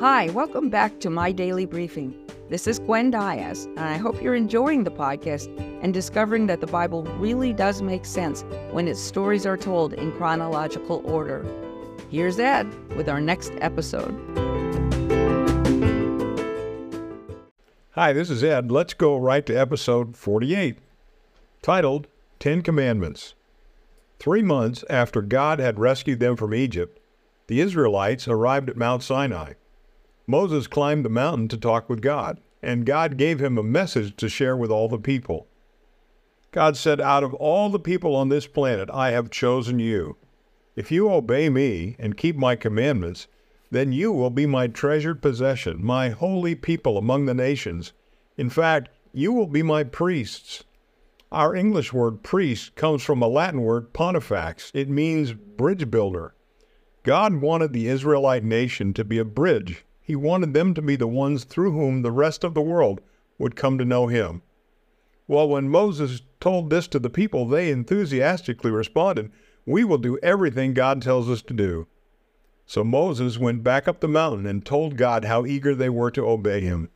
Hi, 0.00 0.30
welcome 0.30 0.70
back 0.70 0.98
to 1.00 1.10
My 1.10 1.30
Daily 1.30 1.66
Briefing. 1.66 2.14
This 2.48 2.66
is 2.66 2.78
Gwen 2.78 3.10
Diaz, 3.10 3.66
and 3.66 3.80
I 3.80 3.98
hope 3.98 4.22
you're 4.22 4.34
enjoying 4.34 4.82
the 4.82 4.90
podcast 4.90 5.54
and 5.82 5.92
discovering 5.92 6.46
that 6.46 6.62
the 6.62 6.66
Bible 6.66 7.02
really 7.18 7.52
does 7.52 7.82
make 7.82 8.06
sense 8.06 8.42
when 8.70 8.88
its 8.88 8.98
stories 8.98 9.44
are 9.44 9.58
told 9.58 9.92
in 9.92 10.10
chronological 10.12 11.02
order. 11.04 11.44
Here's 12.08 12.38
Ed 12.38 12.66
with 12.96 13.10
our 13.10 13.20
next 13.20 13.52
episode. 13.60 14.18
Hi, 17.90 18.14
this 18.14 18.30
is 18.30 18.42
Ed. 18.42 18.72
Let's 18.72 18.94
go 18.94 19.18
right 19.18 19.44
to 19.44 19.54
episode 19.54 20.16
48, 20.16 20.78
titled 21.60 22.06
Ten 22.38 22.62
Commandments. 22.62 23.34
Three 24.18 24.40
months 24.40 24.82
after 24.88 25.20
God 25.20 25.58
had 25.58 25.78
rescued 25.78 26.20
them 26.20 26.36
from 26.36 26.54
Egypt, 26.54 26.98
the 27.48 27.60
Israelites 27.60 28.26
arrived 28.26 28.70
at 28.70 28.78
Mount 28.78 29.02
Sinai. 29.02 29.52
Moses 30.30 30.68
climbed 30.68 31.04
the 31.04 31.08
mountain 31.08 31.48
to 31.48 31.56
talk 31.56 31.88
with 31.90 32.00
God, 32.00 32.40
and 32.62 32.86
God 32.86 33.16
gave 33.16 33.40
him 33.40 33.58
a 33.58 33.64
message 33.64 34.14
to 34.14 34.28
share 34.28 34.56
with 34.56 34.70
all 34.70 34.88
the 34.88 34.96
people. 34.96 35.48
God 36.52 36.76
said, 36.76 37.00
Out 37.00 37.24
of 37.24 37.34
all 37.34 37.68
the 37.68 37.80
people 37.80 38.14
on 38.14 38.28
this 38.28 38.46
planet, 38.46 38.88
I 38.92 39.10
have 39.10 39.30
chosen 39.30 39.80
you. 39.80 40.16
If 40.76 40.92
you 40.92 41.10
obey 41.10 41.48
me 41.48 41.96
and 41.98 42.16
keep 42.16 42.36
my 42.36 42.54
commandments, 42.54 43.26
then 43.72 43.90
you 43.90 44.12
will 44.12 44.30
be 44.30 44.46
my 44.46 44.68
treasured 44.68 45.20
possession, 45.20 45.84
my 45.84 46.10
holy 46.10 46.54
people 46.54 46.96
among 46.96 47.26
the 47.26 47.34
nations. 47.34 47.92
In 48.36 48.50
fact, 48.50 48.88
you 49.12 49.32
will 49.32 49.48
be 49.48 49.64
my 49.64 49.82
priests. 49.82 50.62
Our 51.32 51.56
English 51.56 51.92
word 51.92 52.22
priest 52.22 52.76
comes 52.76 53.02
from 53.02 53.20
a 53.20 53.26
Latin 53.26 53.62
word 53.62 53.92
pontifex. 53.92 54.70
It 54.74 54.88
means 54.88 55.32
bridge 55.32 55.90
builder. 55.90 56.34
God 57.02 57.40
wanted 57.40 57.72
the 57.72 57.88
Israelite 57.88 58.44
nation 58.44 58.94
to 58.94 59.04
be 59.04 59.18
a 59.18 59.24
bridge. 59.24 59.84
He 60.10 60.16
wanted 60.16 60.54
them 60.54 60.74
to 60.74 60.82
be 60.82 60.96
the 60.96 61.06
ones 61.06 61.44
through 61.44 61.70
whom 61.70 62.02
the 62.02 62.10
rest 62.10 62.42
of 62.42 62.52
the 62.52 62.60
world 62.60 63.00
would 63.38 63.54
come 63.54 63.78
to 63.78 63.84
know 63.84 64.08
him. 64.08 64.42
Well, 65.28 65.48
when 65.48 65.68
Moses 65.68 66.22
told 66.40 66.68
this 66.68 66.88
to 66.88 66.98
the 66.98 67.08
people, 67.08 67.46
they 67.46 67.70
enthusiastically 67.70 68.72
responded, 68.72 69.30
We 69.64 69.84
will 69.84 69.98
do 69.98 70.18
everything 70.20 70.74
God 70.74 71.00
tells 71.00 71.30
us 71.30 71.42
to 71.42 71.54
do. 71.54 71.86
So 72.66 72.82
Moses 72.82 73.38
went 73.38 73.62
back 73.62 73.86
up 73.86 74.00
the 74.00 74.08
mountain 74.08 74.46
and 74.46 74.66
told 74.66 74.96
God 74.96 75.26
how 75.26 75.46
eager 75.46 75.76
they 75.76 75.88
were 75.88 76.10
to 76.10 76.26
obey 76.26 76.60
him. 76.60 76.90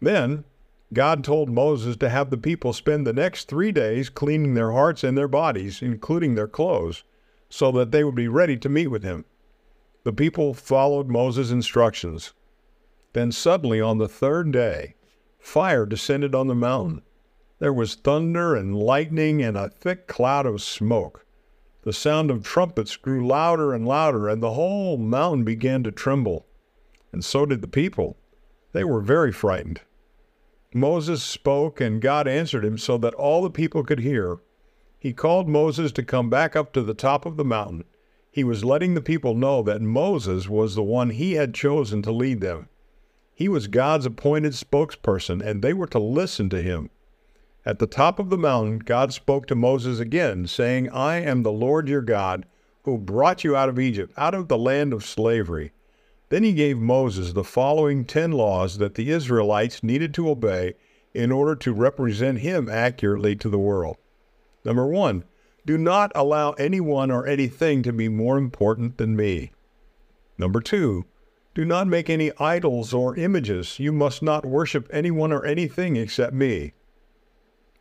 Then 0.00 0.44
God 0.92 1.24
told 1.24 1.50
Moses 1.50 1.96
to 1.96 2.08
have 2.08 2.30
the 2.30 2.38
people 2.38 2.72
spend 2.72 3.04
the 3.04 3.12
next 3.12 3.48
three 3.48 3.72
days 3.72 4.08
cleaning 4.08 4.54
their 4.54 4.70
hearts 4.70 5.02
and 5.02 5.18
their 5.18 5.26
bodies, 5.26 5.82
including 5.82 6.36
their 6.36 6.46
clothes, 6.46 7.02
so 7.48 7.72
that 7.72 7.90
they 7.90 8.04
would 8.04 8.14
be 8.14 8.28
ready 8.28 8.56
to 8.58 8.68
meet 8.68 8.86
with 8.86 9.02
him. 9.02 9.24
The 10.04 10.12
people 10.12 10.54
followed 10.54 11.08
Moses' 11.08 11.50
instructions. 11.50 12.32
Then 13.12 13.32
suddenly 13.32 13.80
on 13.80 13.98
the 13.98 14.08
third 14.08 14.52
day, 14.52 14.96
fire 15.38 15.86
descended 15.86 16.34
on 16.34 16.46
the 16.48 16.54
mountain 16.54 17.02
there 17.62 17.72
was 17.72 17.94
thunder 17.94 18.56
and 18.56 18.76
lightning 18.76 19.40
and 19.40 19.56
a 19.56 19.68
thick 19.68 20.08
cloud 20.08 20.46
of 20.46 20.60
smoke. 20.60 21.24
The 21.82 21.92
sound 21.92 22.28
of 22.28 22.42
trumpets 22.42 22.96
grew 22.96 23.24
louder 23.24 23.72
and 23.72 23.86
louder, 23.86 24.28
and 24.28 24.42
the 24.42 24.54
whole 24.54 24.96
mountain 24.96 25.44
began 25.44 25.84
to 25.84 25.92
tremble. 25.92 26.48
And 27.12 27.24
so 27.24 27.46
did 27.46 27.60
the 27.60 27.68
people. 27.68 28.16
They 28.72 28.82
were 28.82 29.00
very 29.00 29.30
frightened. 29.30 29.80
Moses 30.74 31.22
spoke, 31.22 31.80
and 31.80 32.02
God 32.02 32.26
answered 32.26 32.64
him 32.64 32.78
so 32.78 32.98
that 32.98 33.14
all 33.14 33.44
the 33.44 33.48
people 33.48 33.84
could 33.84 34.00
hear. 34.00 34.38
He 34.98 35.12
called 35.12 35.48
Moses 35.48 35.92
to 35.92 36.02
come 36.02 36.28
back 36.28 36.56
up 36.56 36.72
to 36.72 36.82
the 36.82 36.94
top 36.94 37.24
of 37.24 37.36
the 37.36 37.44
mountain. 37.44 37.84
He 38.32 38.44
was 38.44 38.64
letting 38.64 38.94
the 38.94 39.02
people 39.02 39.34
know 39.34 39.62
that 39.62 39.82
Moses 39.82 40.48
was 40.48 40.74
the 40.74 40.82
one 40.82 41.10
he 41.10 41.34
had 41.34 41.52
chosen 41.52 42.00
to 42.02 42.10
lead 42.10 42.40
them. 42.40 42.70
He 43.34 43.46
was 43.46 43.66
God's 43.66 44.06
appointed 44.06 44.54
spokesperson, 44.54 45.42
and 45.42 45.60
they 45.60 45.74
were 45.74 45.86
to 45.88 45.98
listen 45.98 46.48
to 46.48 46.62
him. 46.62 46.88
At 47.66 47.78
the 47.78 47.86
top 47.86 48.18
of 48.18 48.30
the 48.30 48.38
mountain, 48.38 48.78
God 48.78 49.12
spoke 49.12 49.46
to 49.48 49.54
Moses 49.54 50.00
again, 50.00 50.46
saying, 50.46 50.88
I 50.90 51.20
am 51.20 51.42
the 51.42 51.52
Lord 51.52 51.88
your 51.88 52.00
God, 52.00 52.46
who 52.84 52.96
brought 52.96 53.44
you 53.44 53.54
out 53.54 53.68
of 53.68 53.78
Egypt, 53.78 54.14
out 54.16 54.34
of 54.34 54.48
the 54.48 54.58
land 54.58 54.94
of 54.94 55.04
slavery. 55.04 55.72
Then 56.30 56.42
he 56.42 56.54
gave 56.54 56.78
Moses 56.78 57.34
the 57.34 57.44
following 57.44 58.06
ten 58.06 58.32
laws 58.32 58.78
that 58.78 58.94
the 58.94 59.10
Israelites 59.10 59.82
needed 59.82 60.14
to 60.14 60.30
obey 60.30 60.74
in 61.12 61.30
order 61.30 61.54
to 61.56 61.74
represent 61.74 62.38
him 62.38 62.70
accurately 62.70 63.36
to 63.36 63.50
the 63.50 63.58
world. 63.58 63.98
Number 64.64 64.86
one, 64.86 65.24
do 65.64 65.78
not 65.78 66.10
allow 66.14 66.52
anyone 66.52 67.10
or 67.10 67.26
anything 67.26 67.82
to 67.82 67.92
be 67.92 68.08
more 68.08 68.36
important 68.36 68.98
than 68.98 69.16
me. 69.16 69.52
Number 70.38 70.60
two, 70.60 71.04
do 71.54 71.64
not 71.64 71.86
make 71.86 72.08
any 72.08 72.32
idols 72.38 72.94
or 72.94 73.16
images. 73.16 73.78
You 73.78 73.92
must 73.92 74.22
not 74.22 74.46
worship 74.46 74.88
anyone 74.90 75.32
or 75.32 75.44
anything 75.44 75.96
except 75.96 76.32
me. 76.32 76.72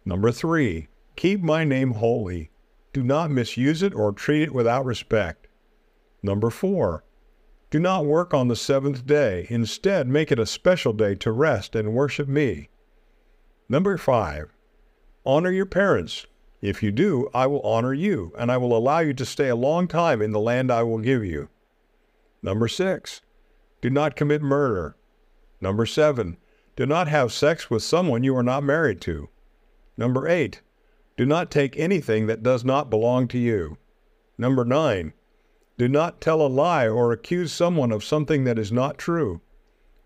Number 0.03 0.31
three, 0.31 0.89
keep 1.15 1.41
my 1.41 1.63
name 1.63 1.93
holy. 1.93 2.51
Do 2.93 3.01
not 3.03 3.31
misuse 3.31 3.81
it 3.81 3.93
or 3.95 4.11
treat 4.11 4.43
it 4.43 4.53
without 4.53 4.85
respect. 4.85 5.47
Number 6.21 6.49
four, 6.49 7.03
do 7.69 7.79
not 7.79 8.05
work 8.05 8.33
on 8.33 8.49
the 8.49 8.55
seventh 8.55 9.05
day. 9.05 9.47
Instead, 9.49 10.07
make 10.07 10.31
it 10.31 10.39
a 10.39 10.45
special 10.45 10.91
day 10.91 11.15
to 11.15 11.31
rest 11.31 11.73
and 11.73 11.93
worship 11.93 12.27
me. 12.27 12.69
Number 13.69 13.97
five, 13.97 14.51
honor 15.25 15.51
your 15.51 15.65
parents. 15.65 16.25
If 16.61 16.83
you 16.83 16.91
do, 16.91 17.27
I 17.33 17.47
will 17.47 17.61
honor 17.61 17.93
you, 17.93 18.33
and 18.37 18.51
I 18.51 18.57
will 18.57 18.77
allow 18.77 18.99
you 18.99 19.13
to 19.15 19.25
stay 19.25 19.49
a 19.49 19.55
long 19.55 19.87
time 19.87 20.21
in 20.21 20.31
the 20.31 20.39
land 20.39 20.71
I 20.71 20.83
will 20.83 20.99
give 20.99 21.25
you. 21.25 21.49
Number 22.43 22.67
six, 22.67 23.21
do 23.81 23.89
not 23.89 24.15
commit 24.15 24.41
murder. 24.41 24.95
Number 25.59 25.85
seven, 25.87 26.37
do 26.75 26.85
not 26.85 27.07
have 27.07 27.33
sex 27.33 27.69
with 27.69 27.83
someone 27.83 28.23
you 28.23 28.35
are 28.37 28.43
not 28.43 28.63
married 28.63 29.01
to. 29.01 29.29
Number 29.97 30.27
eight, 30.27 30.61
do 31.17 31.25
not 31.25 31.51
take 31.51 31.77
anything 31.77 32.27
that 32.27 32.43
does 32.43 32.63
not 32.63 32.89
belong 32.89 33.27
to 33.29 33.37
you. 33.37 33.77
Number 34.37 34.63
nine, 34.63 35.13
do 35.77 35.87
not 35.87 36.21
tell 36.21 36.41
a 36.41 36.47
lie 36.47 36.87
or 36.87 37.11
accuse 37.11 37.51
someone 37.51 37.91
of 37.91 38.03
something 38.03 38.43
that 38.43 38.59
is 38.59 38.71
not 38.71 38.97
true. 38.99 39.41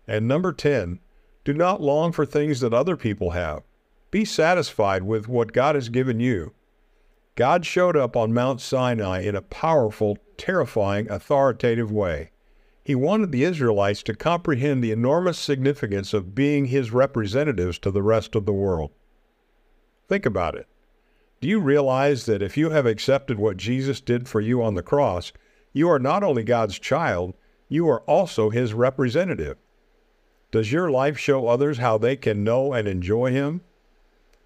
And 0.08 0.26
number 0.26 0.52
10, 0.52 1.00
do 1.44 1.52
not 1.52 1.82
long 1.82 2.12
for 2.12 2.24
things 2.24 2.60
that 2.60 2.72
other 2.72 2.96
people 2.96 3.30
have. 3.32 3.62
Be 4.10 4.24
satisfied 4.24 5.02
with 5.02 5.28
what 5.28 5.52
God 5.52 5.74
has 5.74 5.88
given 5.88 6.20
you. 6.20 6.52
God 7.34 7.66
showed 7.66 7.96
up 7.96 8.16
on 8.16 8.32
Mount 8.32 8.60
Sinai 8.60 9.20
in 9.20 9.34
a 9.34 9.42
powerful, 9.42 10.16
terrifying, 10.38 11.10
authoritative 11.10 11.92
way. 11.92 12.30
He 12.82 12.94
wanted 12.94 13.32
the 13.32 13.42
Israelites 13.42 14.02
to 14.04 14.14
comprehend 14.14 14.82
the 14.82 14.92
enormous 14.92 15.38
significance 15.38 16.14
of 16.14 16.34
being 16.34 16.66
his 16.66 16.92
representatives 16.92 17.78
to 17.80 17.90
the 17.90 18.02
rest 18.02 18.34
of 18.34 18.46
the 18.46 18.52
world. 18.52 18.92
Think 20.08 20.24
about 20.24 20.54
it. 20.54 20.68
Do 21.40 21.48
you 21.48 21.60
realize 21.60 22.26
that 22.26 22.42
if 22.42 22.56
you 22.56 22.70
have 22.70 22.86
accepted 22.86 23.38
what 23.38 23.56
Jesus 23.56 24.00
did 24.00 24.28
for 24.28 24.40
you 24.40 24.62
on 24.62 24.74
the 24.74 24.82
cross, 24.82 25.32
you 25.72 25.90
are 25.90 25.98
not 25.98 26.22
only 26.22 26.44
God's 26.44 26.78
child, 26.78 27.34
you 27.68 27.88
are 27.88 28.00
also 28.02 28.50
his 28.50 28.72
representative? 28.72 29.58
Does 30.50 30.72
your 30.72 30.90
life 30.90 31.18
show 31.18 31.48
others 31.48 31.78
how 31.78 31.98
they 31.98 32.16
can 32.16 32.44
know 32.44 32.72
and 32.72 32.88
enjoy 32.88 33.32
him? 33.32 33.60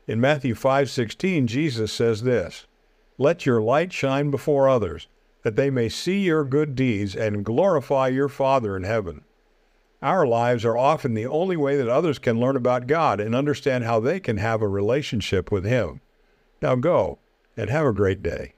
In 0.07 0.21
Matthew 0.21 0.55
5:16, 0.55 1.47
Jesus 1.47 1.93
says 1.93 2.23
this: 2.23 2.67
"Let 3.19 3.47
your 3.47 3.61
light 3.61 3.93
shine 3.93 4.31
before 4.31 4.69
others, 4.69 5.09
that 5.43 5.57
they 5.57 5.71
may 5.71 5.89
see 5.89 6.21
your 6.21 6.45
good 6.45 6.75
deeds 6.75 7.15
and 7.15 7.45
glorify 7.45 8.09
your 8.09 8.29
Father 8.29 8.77
in 8.77 8.85
heaven." 8.85 9.23
Our 10.03 10.27
lives 10.27 10.65
are 10.65 10.79
often 10.79 11.15
the 11.15 11.27
only 11.27 11.57
way 11.57 11.77
that 11.77 11.89
others 11.89 12.19
can 12.19 12.41
learn 12.41 12.57
about 12.57 12.87
God 12.87 13.21
and 13.21 13.35
understand 13.35 13.85
how 13.85 14.01
they 14.01 14.19
can 14.19 14.39
have 14.39 14.63
a 14.63 14.69
relationship 14.69 15.53
with 15.53 15.65
Him. 15.65 16.01
Now 16.63 16.75
go 16.75 17.19
and 17.57 17.69
have 17.69 17.87
a 17.87 17.93
great 17.93 18.23
day. 18.23 18.55